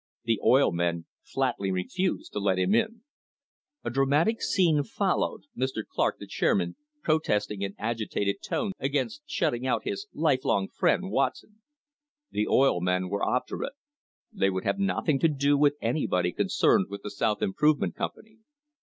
The 0.23 0.39
oil 0.43 0.71
men 0.71 1.05
flatly 1.21 1.69
refused 1.69 2.33
to 2.33 2.39
let 2.39 2.55
them 2.55 2.73
in. 2.73 3.03
A 3.83 3.91
dramatic 3.91 4.41
scene 4.41 4.81
followed, 4.81 5.43
Mr. 5.55 5.83
Clark, 5.87 6.17
the 6.17 6.25
chairman, 6.25 6.75
protesting 7.03 7.61
in 7.61 7.75
agitated 7.77 8.41
tones 8.41 8.73
against 8.79 9.21
shut 9.27 9.53
ting 9.53 9.67
out 9.67 9.83
his 9.83 10.07
"life 10.11 10.43
long 10.43 10.69
friend, 10.69 11.11
Watson." 11.11 11.61
The 12.31 12.47
oil 12.47 12.81
men 12.81 13.09
were 13.09 13.23
obdurate. 13.23 13.73
They 14.33 14.49
would 14.49 14.63
have 14.63 14.79
nothing 14.79 15.19
to 15.19 15.27
do 15.27 15.55
with 15.55 15.77
anybody 15.83 16.31
con 16.31 16.47
cerned 16.47 16.89
with 16.89 17.03
the 17.03 17.11
South 17.11 17.43
Improvement 17.43 17.93
Company. 17.93 18.39